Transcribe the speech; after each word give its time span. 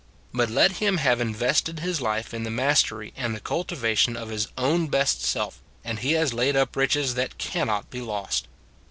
But 0.33 0.49
let 0.49 0.77
him 0.77 0.97
have 0.97 1.21
invested 1.21 1.77
his 1.81 2.01
life 2.01 2.33
in 2.33 2.41
the 2.41 2.49
mastery 2.49 3.13
and 3.15 3.35
the 3.35 3.39
cultivation 3.39 4.17
of 4.17 4.29
his 4.29 4.47
own 4.57 4.87
best 4.87 5.21
self, 5.21 5.61
and 5.83 5.99
he 5.99 6.13
has 6.13 6.33
laid 6.33 6.55
up 6.55 6.75
riches 6.75 7.13
that 7.13 7.37
cannot 7.37 7.91
be 7.91 8.01
lost. 8.01 8.47